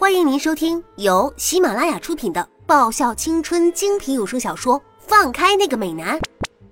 [0.00, 6.18] 欢迎您收听由喜马拉雅出品的爆笑青春精品有声小说《放开那个美男》，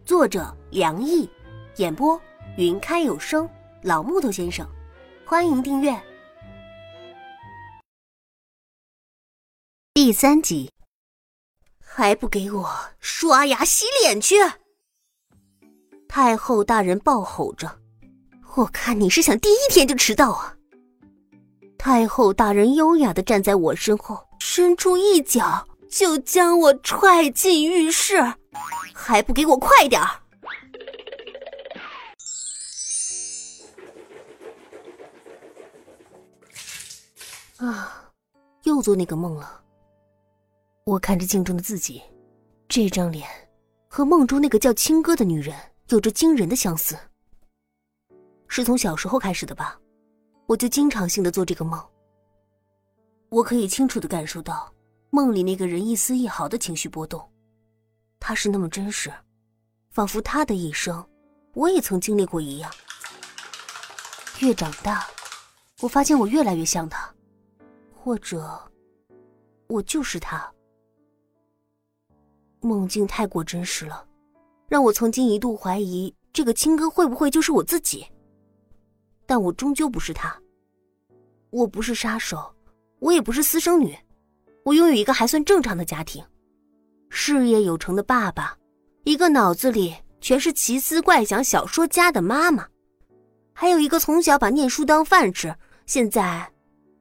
[0.07, 1.29] 作者梁毅，
[1.77, 2.19] 演播
[2.57, 3.47] 云开有声
[3.83, 4.67] 老木头先生。
[5.27, 5.95] 欢迎订阅
[9.93, 10.71] 第三集。
[11.79, 14.37] 还不给我刷牙洗脸去！
[16.09, 17.79] 太后大人暴吼着
[18.57, 20.55] ：“我看你是想第一天就迟到啊！”
[21.79, 28.17] 太后大人优雅的站在我身后，伸出一脚就将我踹进浴室，
[28.93, 30.21] 还不给我快点儿！
[37.59, 38.11] 啊，
[38.65, 39.63] 又做那个梦了。
[40.85, 42.03] 我看着镜中的自己，
[42.69, 43.29] 这张脸
[43.89, 45.57] 和梦中那个叫青哥的女人
[45.89, 46.99] 有着惊人的相似。
[48.49, 49.79] 是从小时候开始的吧？
[50.49, 51.79] 我就经常性的做这个梦，
[53.29, 54.73] 我可以清楚的感受到
[55.11, 57.21] 梦里那个人一丝一毫的情绪波动，
[58.19, 59.13] 他是那么真实，
[59.91, 61.07] 仿佛他的一生
[61.53, 62.73] 我也曾经历过一样。
[64.41, 65.07] 越长大，
[65.83, 67.15] 我发现我越来越像他，
[67.95, 68.59] 或者
[69.67, 70.51] 我就是他。
[72.61, 74.03] 梦境太过真实了，
[74.67, 78.07] 让我曾经一度怀疑这个青哥会不会就是我自己。
[79.29, 80.35] 但我终究不是他，
[81.51, 82.51] 我不是杀手，
[82.99, 83.95] 我也不是私生女，
[84.65, 86.25] 我拥有一个还算正常的家庭，
[87.11, 88.57] 事业有成的爸爸，
[89.05, 92.67] 一个脑子里全是奇思怪想小说家的妈妈，
[93.53, 95.55] 还有一个从小把念书当饭吃，
[95.85, 96.51] 现在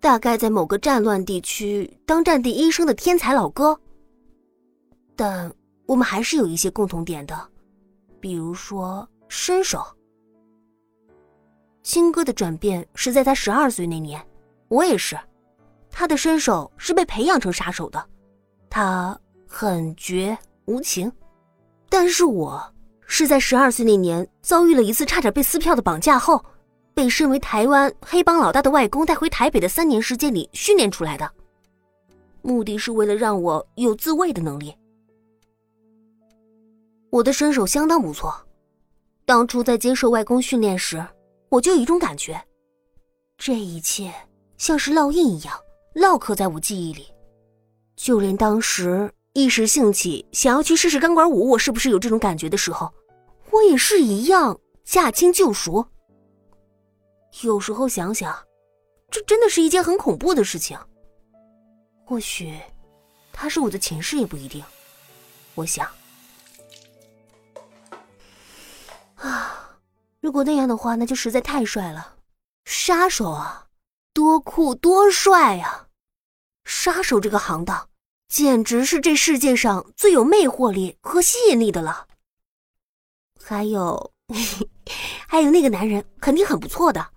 [0.01, 3.79] 大概在某个战乱地区当战地医生的天才老哥。
[5.15, 5.49] 但
[5.85, 7.49] 我们还是有一些共同点的，
[8.19, 9.81] 比如说身手。
[11.87, 14.21] 青哥的转变是在他十二岁那年，
[14.67, 15.17] 我也是。
[15.89, 18.05] 他的身手是被培养成杀手的，
[18.69, 21.09] 他很绝无情。
[21.87, 22.61] 但是我
[23.05, 26.43] 是在十二岁那年遭遇了一次差点被撕票的绑架后，
[26.93, 31.31] 被身为台湾黑帮老大的外公带回台北的三年时间里训练出来的，
[32.41, 34.75] 目的是为了让我有自卫的能力。
[37.11, 38.35] 我的身手相当不错，
[39.23, 41.01] 当初在接受外公训练时。
[41.49, 42.41] 我就有一种感觉，
[43.37, 44.13] 这一切
[44.57, 45.59] 像是烙印一样
[45.95, 47.07] 烙刻在我记忆里。
[47.95, 52.93] 就连当时一时兴起想要去试试钢管舞，我是不是有这种感觉的时候，
[53.51, 55.85] 我也是一样驾轻就熟。
[57.41, 58.37] 有时候想想，
[59.09, 60.77] 这真的是一件很恐怖的事情。
[62.05, 62.53] 或许
[63.31, 64.63] 他是我的前世也不一定。
[65.55, 65.89] 我想，
[70.27, 72.15] 如果那样的话，那就实在太帅了。
[72.65, 73.67] 杀手啊，
[74.13, 75.87] 多酷多帅啊！
[76.65, 77.87] 杀手这个行当，
[78.27, 82.07] 简直是这世界上最有魅惑力和吸引力的了。
[83.41, 84.11] 还有，
[85.29, 87.07] 还有那个男人肯定很不错的，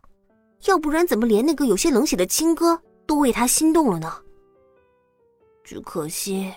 [0.66, 4.22] 要不然怎么连那个有些冷血的亲哥都为他心动了呢？
[5.65, 6.54] 只可惜，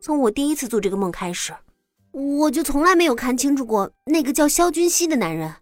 [0.00, 1.52] 从我第一次做这个梦开始，
[2.12, 5.52] 我就从来没有看清楚过那个叫肖君熙的男人。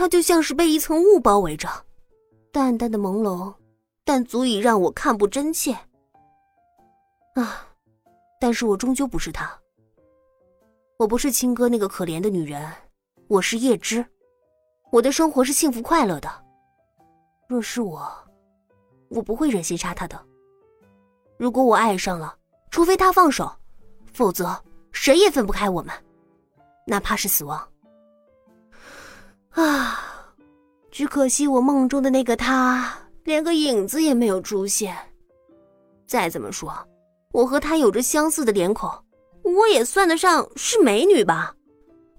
[0.00, 1.68] 他就像是被一层雾包围着，
[2.50, 3.52] 淡淡的朦胧，
[4.02, 5.74] 但足以让我看不真切。
[7.34, 7.68] 啊！
[8.40, 9.54] 但是我终究不是他。
[10.98, 12.66] 我不是青哥那个可怜的女人，
[13.28, 14.02] 我是叶芝。
[14.90, 16.30] 我的生活是幸福快乐的。
[17.46, 18.10] 若是我，
[19.10, 20.18] 我不会忍心杀他的。
[21.36, 22.34] 如果我爱上了，
[22.70, 23.54] 除非他放手，
[24.14, 24.58] 否则
[24.92, 25.94] 谁也分不开我们，
[26.86, 27.69] 哪怕是死亡。
[29.50, 30.34] 啊，
[30.90, 34.96] 只可惜我梦中的那个他连个影子也没有出现。
[36.06, 36.72] 再怎么说，
[37.32, 38.88] 我和他有着相似的脸孔，
[39.42, 41.54] 我也算得上是美女吧？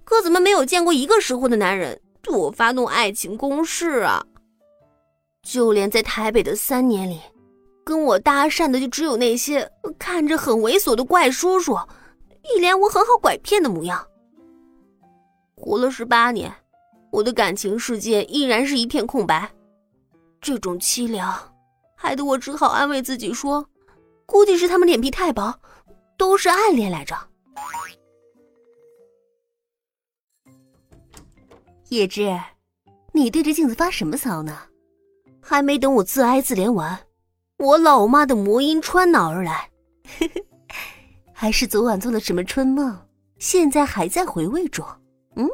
[0.04, 4.24] 可怎么没有见过一个识货的男人对我发动爱情攻势啊？
[5.42, 7.20] 就连在台北的三年里，
[7.84, 9.68] 跟我搭讪的就只有那些
[9.98, 11.76] 看着很猥琐的怪叔叔，
[12.54, 14.06] 一脸我很好拐骗的模样。
[15.56, 16.54] 活了十八年。
[17.12, 19.52] 我的感情世界依然是一片空白，
[20.40, 21.54] 这种凄凉，
[21.94, 23.68] 害得我只好安慰自己说
[24.24, 25.60] ：“估计是他们脸皮太薄，
[26.16, 27.14] 都是暗恋来着。”
[31.90, 32.40] 叶芝，
[33.12, 34.56] 你对着镜子发什么骚呢？
[35.42, 36.98] 还没等我自哀自怜完，
[37.58, 39.70] 我老妈的魔音穿脑而来，
[41.34, 43.06] 还是昨晚做了什么春梦，
[43.38, 44.86] 现在还在回味中？
[45.36, 45.46] 嗯。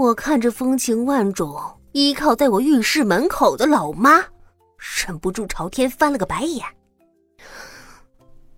[0.00, 4.24] 我看着风情万种、依靠在我浴室门口的老妈，
[4.78, 6.64] 忍不住朝天翻了个白眼。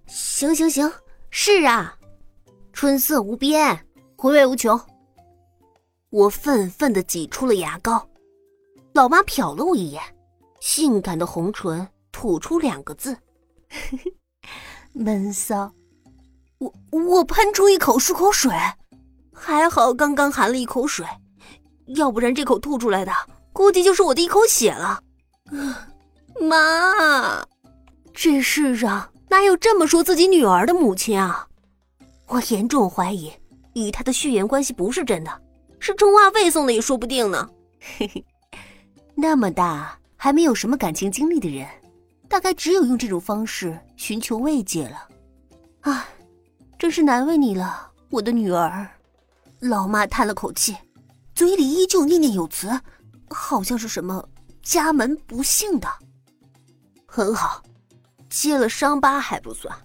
[0.07, 0.89] 行行行，
[1.31, 1.99] 是啊，
[2.73, 3.85] 春色无边，
[4.17, 4.81] 回味无穷。
[6.11, 8.09] 我愤愤的挤出了牙膏，
[8.93, 10.01] 老妈瞟了我一眼，
[10.61, 13.17] 性感的红唇吐出两个字：
[14.95, 15.73] 闷骚。
[16.59, 18.53] 我我喷出一口漱口水，
[19.35, 21.05] 还好刚刚含了一口水，
[21.95, 23.13] 要不然这口吐出来的
[23.53, 25.03] 估计就是我的一口血了。
[26.41, 27.47] 妈，
[28.13, 31.47] 这世上哪有这么说自己女儿的母亲啊？
[32.27, 33.31] 我严重怀疑
[33.75, 35.43] 与她的血缘关系不是真的。
[35.79, 37.49] 是充话费送的也说不定呢。
[37.99, 38.25] 嘿嘿，
[39.15, 41.67] 那么大还没有什么感情经历的人，
[42.29, 45.09] 大概只有用这种方式寻求慰藉了。
[45.81, 46.07] 唉，
[46.79, 48.89] 真是难为你了，我的女儿。
[49.59, 50.77] 老妈叹了口气，
[51.43, 52.71] 嘴里依旧念念有词，
[53.29, 54.29] 好像是什么
[54.63, 55.89] 家门不幸的。
[57.05, 57.61] 很好，
[58.31, 59.77] 揭了伤疤还不算，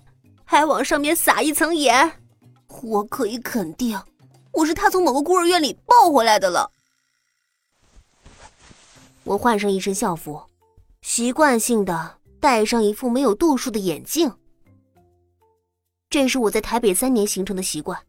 [0.46, 2.22] 还往上面撒一层盐。
[2.84, 4.00] 我可以肯定。
[4.52, 6.72] 我是他从某个孤儿院里抱回来的了。
[9.24, 10.40] 我换上一身校服，
[11.02, 14.32] 习惯性的戴上一副没有度数的眼镜。
[16.08, 18.00] 这是我在台北三年形成的习惯，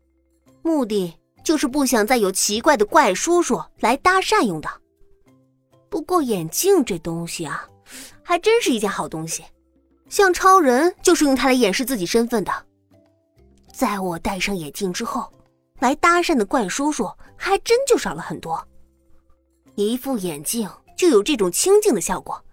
[0.60, 1.14] 目的
[1.48, 4.68] 就是不想再有奇怪的怪叔叔来搭讪用的。
[5.88, 7.66] 不过眼镜这东西啊，
[8.22, 9.42] 还真是一件好东西，
[10.10, 12.52] 像超人就是用它来掩饰自己身份的。
[13.72, 15.32] 在我戴上眼镜之后。
[15.80, 18.62] 来搭讪的怪叔叔还真就少了很多，
[19.76, 22.44] 一副眼镜就有这种清静的效果，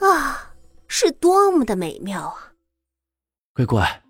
[0.00, 0.52] 啊，
[0.88, 2.52] 是多么的美妙啊！
[3.54, 4.02] 乖乖，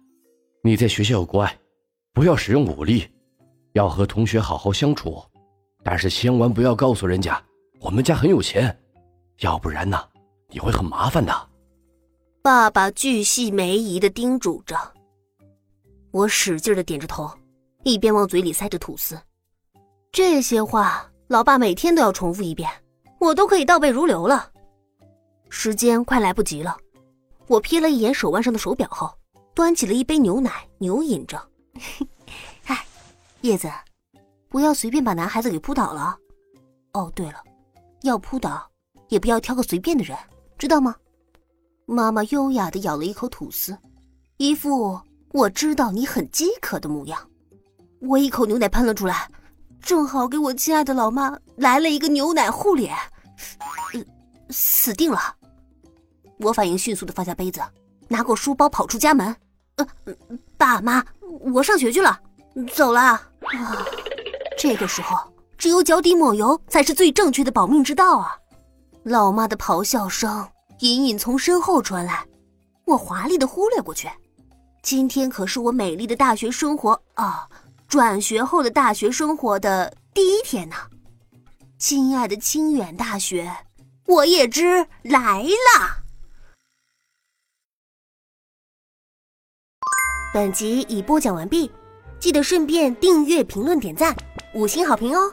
[0.62, 1.58] 你在学校要乖，
[2.14, 3.06] 不要使用武力，
[3.74, 5.22] 要和同学好好相处，
[5.82, 7.40] 但是千万不要告诉人家
[7.80, 8.76] 我们家很有钱，
[9.40, 10.02] 要不然呢，
[10.48, 11.48] 你会很麻烦的。
[12.40, 14.76] 爸爸巨细眉仪的叮嘱着，
[16.12, 17.30] 我使劲的点着头。
[17.82, 19.20] 一边往嘴里塞着吐司，
[20.10, 22.70] 这些话老爸每天都要重复一遍，
[23.18, 24.50] 我都可以倒背如流了。
[25.50, 26.74] 时间快来不及了，
[27.46, 29.12] 我瞥了一眼手腕上的手表后，
[29.54, 31.38] 端起了一杯牛奶牛饮着。
[33.44, 33.70] 叶子，
[34.48, 36.16] 不要随便把男孩子给扑倒了。
[36.94, 37.44] 哦，对了，
[38.00, 38.66] 要扑倒
[39.10, 40.16] 也不要挑个随便的人，
[40.56, 40.96] 知道吗？
[41.84, 43.76] 妈妈优雅的咬了一口吐司，
[44.38, 44.98] 一副
[45.32, 47.20] 我知道你很饥渴的模样。
[48.00, 49.30] 我一口牛奶喷了出来，
[49.78, 52.96] 正好给我亲爱的老妈来了一个牛奶护脸，
[54.48, 55.20] 死定了！
[56.38, 57.60] 我反应迅速的放下杯子，
[58.08, 59.36] 拿过书包跑出家门。
[59.74, 59.86] 呃，
[60.56, 61.04] 爸妈，
[61.52, 62.18] 我上学去了，
[62.72, 63.00] 走了。
[63.00, 63.86] 啊，
[64.58, 65.16] 这个时候
[65.58, 68.38] 只有脚底抹油才是最正确的保命之道啊！
[69.02, 70.48] 老妈的咆哮声
[70.80, 72.26] 隐隐从身后传来，
[72.86, 74.08] 我华丽的忽略过去。
[74.82, 77.48] 今天可是我美丽的大学生活啊！
[77.86, 80.74] 转学后的大学生活的第一天呢，
[81.78, 83.54] 亲爱的清远大学，
[84.06, 85.98] 我叶知来啦！
[90.32, 91.70] 本集已播讲完毕，
[92.24, 94.16] 记得顺便订阅、评论、点赞、
[94.54, 95.30] 五星好评哦！